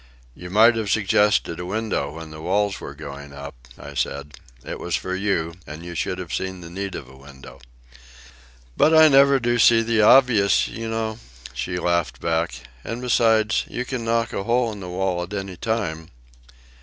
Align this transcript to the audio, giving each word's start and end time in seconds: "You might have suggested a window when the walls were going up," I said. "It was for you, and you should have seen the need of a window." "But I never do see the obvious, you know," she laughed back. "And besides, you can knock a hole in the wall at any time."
"You 0.33 0.49
might 0.49 0.75
have 0.77 0.89
suggested 0.89 1.59
a 1.59 1.65
window 1.67 2.13
when 2.13 2.31
the 2.31 2.41
walls 2.41 2.81
were 2.81 2.95
going 2.95 3.33
up," 3.33 3.53
I 3.77 3.93
said. 3.93 4.33
"It 4.65 4.79
was 4.79 4.95
for 4.95 5.13
you, 5.13 5.53
and 5.67 5.85
you 5.85 5.93
should 5.93 6.17
have 6.17 6.33
seen 6.33 6.61
the 6.61 6.71
need 6.71 6.95
of 6.95 7.07
a 7.07 7.15
window." 7.15 7.61
"But 8.75 8.95
I 8.95 9.09
never 9.09 9.39
do 9.39 9.59
see 9.59 9.83
the 9.83 10.01
obvious, 10.01 10.67
you 10.67 10.89
know," 10.89 11.19
she 11.53 11.77
laughed 11.77 12.19
back. 12.19 12.61
"And 12.83 12.99
besides, 12.99 13.63
you 13.67 13.85
can 13.85 14.03
knock 14.03 14.33
a 14.33 14.45
hole 14.45 14.71
in 14.71 14.79
the 14.79 14.89
wall 14.89 15.21
at 15.21 15.33
any 15.33 15.55
time." 15.55 16.09